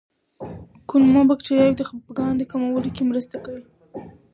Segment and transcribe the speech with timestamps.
[0.89, 3.63] کولمو بکتریاوې د خپګان د کمولو کې مرسته کوي.